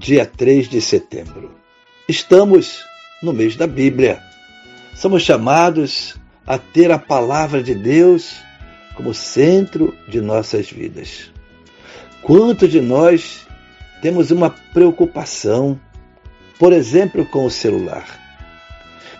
[0.00, 1.50] dia 3 de setembro.
[2.08, 2.82] Estamos
[3.22, 4.18] no mês da Bíblia.
[4.94, 8.34] Somos chamados a ter a palavra de Deus
[8.94, 11.30] como centro de nossas vidas.
[12.22, 13.46] Quantos de nós
[14.00, 15.78] temos uma preocupação,
[16.58, 18.06] por exemplo, com o celular?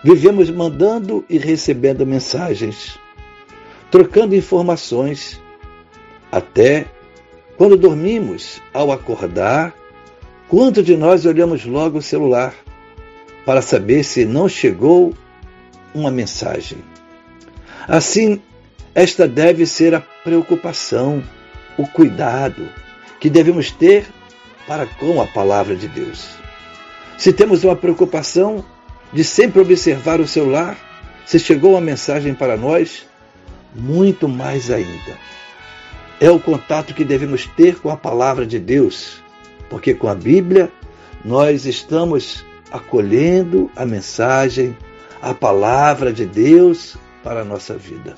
[0.03, 2.97] Vivemos mandando e recebendo mensagens,
[3.91, 5.39] trocando informações,
[6.31, 6.87] até
[7.55, 9.75] quando dormimos, ao acordar,
[10.51, 12.53] Quanto de nós olhamos logo o celular
[13.45, 15.13] para saber se não chegou
[15.95, 16.79] uma mensagem?
[17.87, 18.41] Assim,
[18.93, 21.23] esta deve ser a preocupação,
[21.77, 22.67] o cuidado
[23.17, 24.05] que devemos ter
[24.67, 26.27] para com a palavra de Deus.
[27.17, 28.61] Se temos uma preocupação
[29.13, 30.77] de sempre observar o celular,
[31.25, 33.05] se chegou uma mensagem para nós,
[33.73, 35.17] muito mais ainda.
[36.19, 39.20] É o contato que devemos ter com a palavra de Deus
[39.71, 40.69] porque com a Bíblia
[41.23, 44.77] nós estamos acolhendo a mensagem,
[45.21, 48.13] a palavra de Deus para a nossa vida.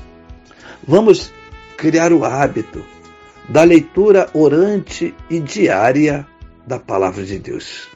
[0.86, 1.32] Vamos
[1.78, 2.84] criar o hábito
[3.48, 6.26] da leitura orante e diária
[6.66, 7.88] da palavra de Deus.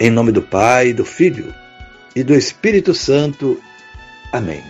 [0.00, 1.54] Em nome do Pai, do Filho
[2.16, 3.62] e do Espírito Santo.
[4.32, 4.62] Amém.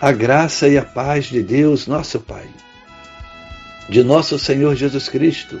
[0.00, 2.46] A graça e a paz de Deus, nosso Pai,
[3.88, 5.60] de nosso Senhor Jesus Cristo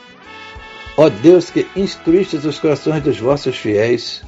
[0.97, 4.23] Ó Deus que instruístes os corações dos vossos fiéis,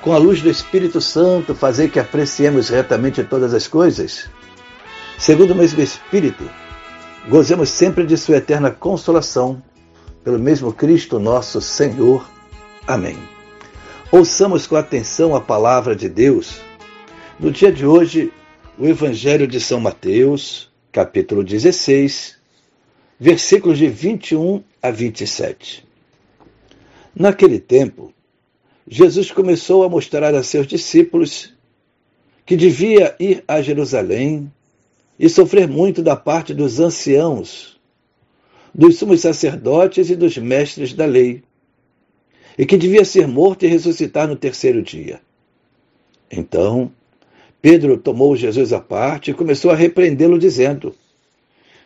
[0.00, 4.28] com a luz do Espírito Santo, fazer que apreciemos retamente todas as coisas,
[5.18, 6.48] segundo o mesmo Espírito,
[7.28, 9.62] gozemos sempre de Sua eterna consolação,
[10.22, 12.28] pelo mesmo Cristo nosso Senhor.
[12.86, 13.18] Amém.
[14.12, 16.60] Ouçamos com atenção a palavra de Deus.
[17.38, 18.32] No dia de hoje,
[18.78, 22.36] o Evangelho de São Mateus, capítulo 16,
[23.18, 25.86] versículos de 21 a 27.
[27.14, 28.12] Naquele tempo,
[28.86, 31.54] Jesus começou a mostrar a seus discípulos
[32.44, 34.52] que devia ir a Jerusalém
[35.18, 37.80] e sofrer muito da parte dos anciãos,
[38.74, 41.42] dos sumos sacerdotes e dos mestres da lei,
[42.58, 45.20] e que devia ser morto e ressuscitar no terceiro dia.
[46.30, 46.90] Então,
[47.62, 50.94] Pedro tomou Jesus à parte e começou a repreendê-lo, dizendo: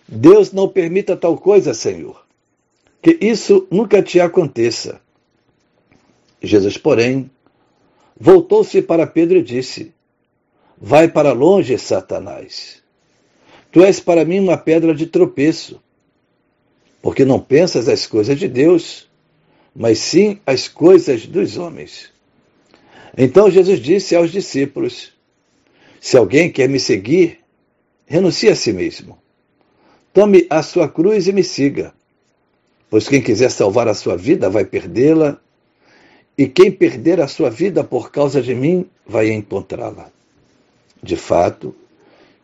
[0.08, 2.24] Deus não permita tal coisa, Senhor.
[3.02, 5.02] Que isso nunca te aconteça.
[6.42, 7.30] Jesus, porém,
[8.18, 9.92] voltou-se para Pedro e disse:
[10.78, 12.82] Vai para longe, Satanás.
[13.70, 15.78] Tu és para mim uma pedra de tropeço,
[17.02, 19.06] porque não pensas as coisas de Deus,
[19.76, 22.10] mas sim as coisas dos homens.
[23.16, 25.12] Então Jesus disse aos discípulos:
[26.00, 27.40] Se alguém quer me seguir,
[28.06, 29.18] renuncie a si mesmo
[30.12, 31.92] Tome a sua cruz e me siga.
[32.90, 35.38] Pois quem quiser salvar a sua vida vai perdê-la,
[36.36, 40.10] e quem perder a sua vida por causa de mim vai encontrá-la.
[41.02, 41.74] De fato,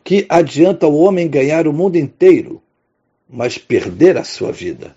[0.03, 2.61] que adianta o homem ganhar o mundo inteiro,
[3.27, 4.95] mas perder a sua vida?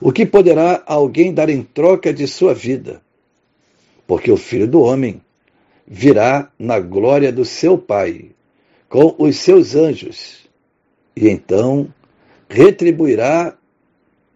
[0.00, 3.02] O que poderá alguém dar em troca de sua vida?
[4.06, 5.20] Porque o filho do homem
[5.86, 8.30] virá na glória do seu Pai,
[8.88, 10.43] com os seus anjos
[11.16, 11.92] e então
[12.48, 13.54] retribuirá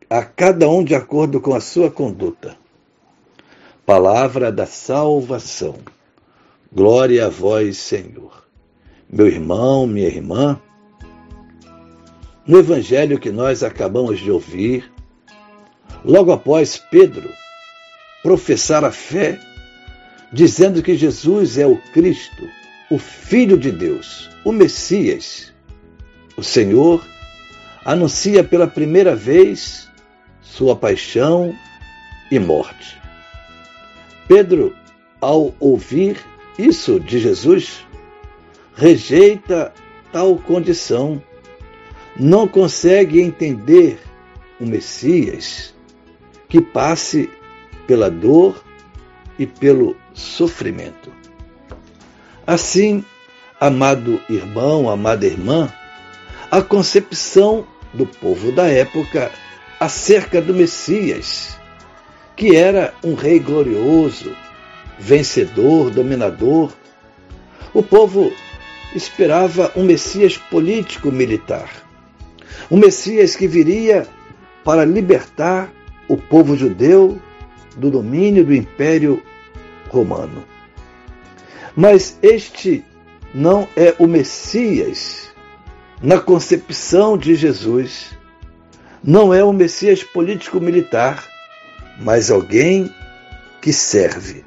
[0.08, 2.56] a cada um de acordo com a sua conduta.
[3.84, 5.76] Palavra da salvação.
[6.72, 8.46] Glória a vós, Senhor.
[9.10, 10.60] Meu irmão, minha irmã,
[12.46, 14.90] no evangelho que nós acabamos de ouvir,
[16.04, 17.28] logo após Pedro
[18.22, 19.38] professar a fé,
[20.32, 22.48] dizendo que Jesus é o Cristo,
[22.90, 25.52] o Filho de Deus, o Messias,
[26.38, 27.04] o Senhor
[27.84, 29.90] anuncia pela primeira vez
[30.40, 31.52] sua paixão
[32.30, 32.96] e morte.
[34.28, 34.72] Pedro,
[35.20, 36.16] ao ouvir
[36.56, 37.84] isso de Jesus,
[38.76, 39.72] rejeita
[40.12, 41.20] tal condição,
[42.16, 43.98] não consegue entender
[44.60, 45.74] o Messias
[46.48, 47.28] que passe
[47.84, 48.64] pela dor
[49.40, 51.12] e pelo sofrimento.
[52.46, 53.04] Assim,
[53.60, 55.72] amado irmão, amada irmã,
[56.50, 59.30] a concepção do povo da época
[59.78, 61.58] acerca do Messias,
[62.34, 64.34] que era um rei glorioso,
[64.98, 66.72] vencedor, dominador.
[67.74, 68.32] O povo
[68.94, 71.70] esperava um Messias político-militar,
[72.70, 74.06] um Messias que viria
[74.64, 75.70] para libertar
[76.08, 77.20] o povo judeu
[77.76, 79.22] do domínio do Império
[79.88, 80.44] Romano.
[81.76, 82.82] Mas este
[83.34, 85.28] não é o Messias
[86.02, 88.16] na concepção de Jesus.
[89.02, 91.24] Não é o Messias político-militar,
[92.00, 92.92] mas alguém
[93.60, 94.44] que serve.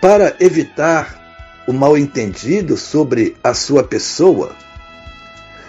[0.00, 1.18] Para evitar
[1.66, 4.54] o mal-entendido sobre a sua pessoa,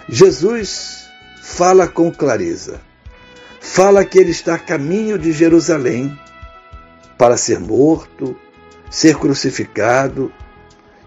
[0.08, 1.08] Jesus
[1.42, 2.80] fala com clareza.
[3.60, 6.18] Fala que ele está a caminho de Jerusalém
[7.18, 8.36] para ser morto,
[8.90, 10.32] ser crucificado,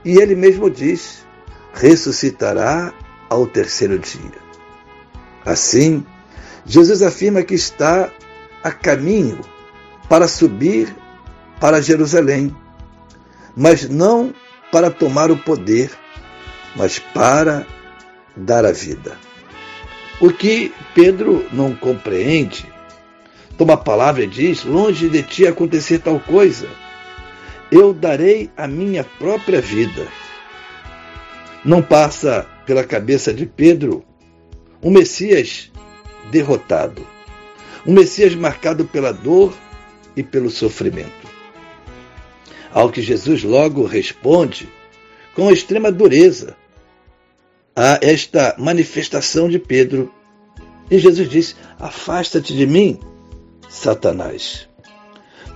[0.05, 1.25] e ele mesmo diz:
[1.73, 2.93] ressuscitará
[3.33, 4.41] ao terceiro dia.
[5.45, 6.05] Assim,
[6.65, 8.09] Jesus afirma que está
[8.63, 9.41] a caminho
[10.07, 10.95] para subir
[11.59, 12.55] para Jerusalém,
[13.55, 14.33] mas não
[14.71, 15.91] para tomar o poder,
[16.75, 17.65] mas para
[18.35, 19.17] dar a vida.
[20.21, 22.71] O que Pedro não compreende
[23.57, 26.67] toma a palavra e diz: Longe de ti acontecer tal coisa,
[27.71, 30.07] eu darei a minha própria vida.
[31.65, 34.05] Não passa pela cabeça de Pedro
[34.83, 35.71] um Messias
[36.29, 37.07] derrotado,
[37.85, 39.53] um Messias marcado pela dor
[40.15, 41.31] e pelo sofrimento.
[42.71, 44.67] Ao que Jesus logo responde
[45.35, 46.55] com extrema dureza
[47.75, 50.13] a esta manifestação de Pedro.
[50.89, 52.99] E Jesus diz: Afasta-te de mim,
[53.69, 54.67] Satanás.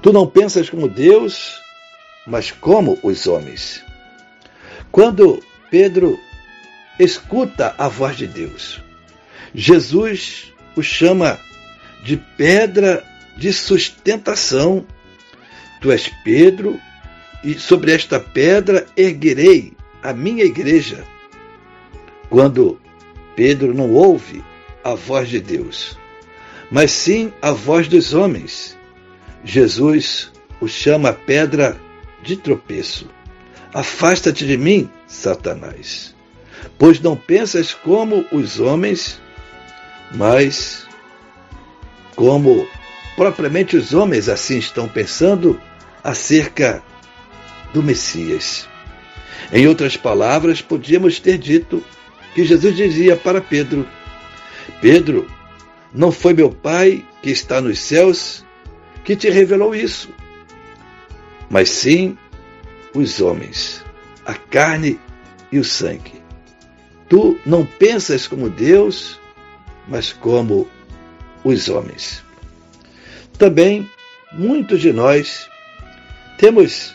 [0.02, 1.60] Tu não pensas como Deus,
[2.26, 3.84] mas como os homens.
[4.92, 5.40] Quando
[5.70, 6.18] Pedro
[7.00, 8.82] escuta a voz de Deus,
[9.54, 11.40] Jesus o chama
[12.04, 13.04] de pedra
[13.38, 14.86] de sustentação.
[15.82, 16.80] Tu és Pedro,
[17.44, 21.04] e sobre esta pedra erguerei a minha igreja.
[22.30, 22.80] Quando
[23.36, 24.44] Pedro não ouve
[24.84, 25.98] a voz de Deus,
[26.72, 28.76] mas sim a voz dos homens.
[29.44, 31.80] Jesus o chama pedra
[32.24, 33.08] de tropeço.
[33.74, 36.16] Afasta-te de mim, Satanás,
[36.78, 39.22] pois não pensas como os homens,
[40.14, 40.88] mas
[42.16, 42.68] como
[43.16, 45.60] propriamente os homens assim estão pensando
[46.04, 46.84] acerca
[47.74, 48.68] do Messias.
[49.52, 51.84] Em outras palavras, podíamos ter dito
[52.34, 53.88] que Jesus dizia para Pedro:
[54.82, 55.28] Pedro,
[55.94, 58.46] não foi meu Pai que está nos céus
[59.04, 60.10] que te revelou isso,
[61.50, 62.18] mas sim
[62.94, 63.84] os homens,
[64.26, 65.00] a carne
[65.52, 66.17] e o sangue.
[67.10, 69.20] Tu não pensas como Deus,
[69.88, 70.68] mas como
[71.44, 72.24] os homens.
[73.38, 73.90] Também
[74.34, 75.48] muitos de nós
[76.38, 76.94] temos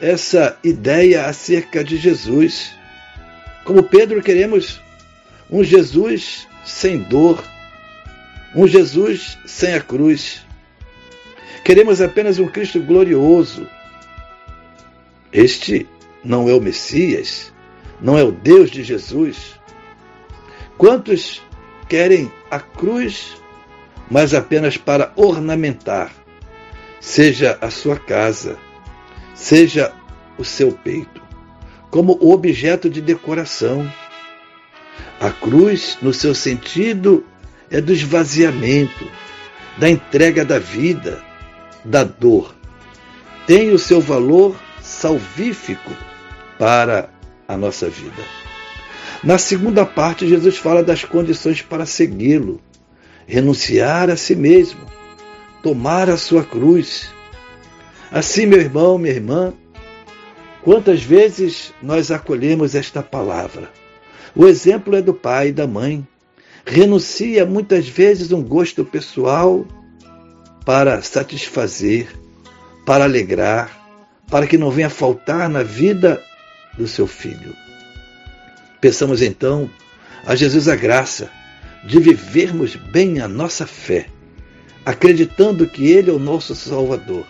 [0.00, 2.72] essa ideia acerca de Jesus.
[3.64, 4.80] Como Pedro, queremos
[5.50, 7.42] um Jesus sem dor,
[8.54, 10.42] um Jesus sem a cruz.
[11.64, 13.66] Queremos apenas um Cristo glorioso.
[15.32, 15.86] Este
[16.22, 17.53] não é o Messias,
[18.04, 19.58] não é o Deus de Jesus.
[20.76, 21.40] Quantos
[21.88, 23.40] querem a cruz,
[24.10, 26.12] mas apenas para ornamentar,
[27.00, 28.58] seja a sua casa,
[29.34, 29.90] seja
[30.36, 31.22] o seu peito,
[31.90, 33.90] como objeto de decoração.
[35.18, 37.24] A cruz, no seu sentido
[37.70, 39.10] é do esvaziamento,
[39.78, 41.24] da entrega da vida,
[41.82, 42.54] da dor.
[43.46, 45.90] Tem o seu valor salvífico
[46.58, 47.13] para
[47.46, 48.22] a nossa vida.
[49.22, 52.60] Na segunda parte, Jesus fala das condições para segui-lo,
[53.26, 54.80] renunciar a si mesmo,
[55.62, 57.08] tomar a sua cruz.
[58.12, 59.54] Assim, meu irmão, minha irmã,
[60.62, 63.70] quantas vezes nós acolhemos esta palavra?
[64.36, 66.06] O exemplo é do pai e da mãe
[66.66, 69.66] renuncia muitas vezes um gosto pessoal
[70.64, 72.08] para satisfazer,
[72.86, 73.70] para alegrar,
[74.28, 76.22] para que não venha faltar na vida
[76.76, 77.54] do seu filho.
[78.80, 79.70] Peçamos então
[80.26, 81.30] a Jesus a graça
[81.84, 84.08] de vivermos bem a nossa fé,
[84.84, 87.26] acreditando que Ele é o nosso Salvador,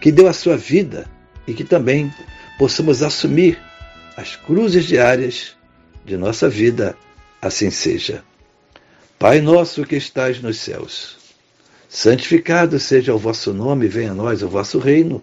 [0.00, 1.06] que deu a sua vida
[1.46, 2.12] e que também
[2.58, 3.58] possamos assumir
[4.16, 5.56] as cruzes diárias
[6.04, 6.96] de nossa vida,
[7.40, 8.22] assim seja.
[9.18, 11.16] Pai nosso que estais nos céus,
[11.88, 15.22] santificado seja o vosso nome, venha a nós o vosso reino.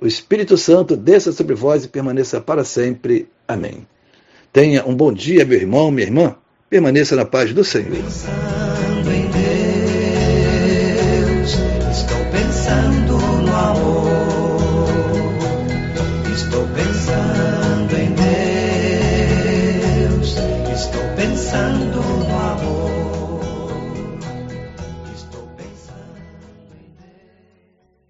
[0.00, 3.28] o Espírito Santo, desça sobre vós e permaneça para sempre.
[3.46, 3.86] Amém.
[4.52, 6.36] Tenha um bom dia, meu irmão, minha irmã.
[6.70, 8.02] Permaneça na paz do Senhor.